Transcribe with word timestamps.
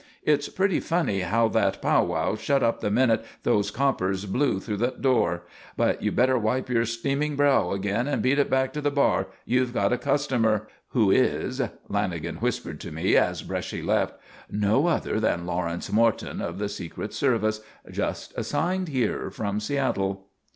It's 0.23 0.49
pretty 0.49 0.79
funny 0.79 1.19
how 1.19 1.47
that 1.49 1.79
pow 1.79 2.03
wow 2.05 2.35
shut 2.35 2.63
up 2.63 2.79
the 2.79 2.89
minute 2.89 3.23
those 3.43 3.69
coppers 3.69 4.25
blew 4.25 4.59
through 4.59 4.77
that 4.77 4.99
door. 4.99 5.43
But 5.77 6.01
you 6.01 6.11
better 6.11 6.39
wipe 6.39 6.69
your 6.69 6.85
streaming 6.85 7.35
brow 7.35 7.69
again 7.71 8.07
and 8.07 8.19
beat 8.23 8.39
it 8.39 8.49
back 8.49 8.73
to 8.73 8.81
the 8.81 8.89
bar. 8.89 9.27
You've 9.45 9.75
got 9.75 9.93
a 9.93 9.99
customer. 9.99 10.67
Who 10.87 11.11
is" 11.11 11.61
Lanagan 11.87 12.41
whispered 12.41 12.79
to 12.79 12.91
me 12.91 13.15
as 13.15 13.43
Bresci 13.43 13.83
left, 13.85 14.15
"no 14.49 14.87
other 14.87 15.19
than 15.19 15.45
Lawrence 15.45 15.91
Morton 15.91 16.41
of 16.41 16.57
the 16.57 16.67
secret 16.67 17.13
service, 17.13 17.61
just 17.91 18.33
assigned 18.35 18.87
here 18.87 19.29
from 19.29 19.59
Seattle." 19.59 20.29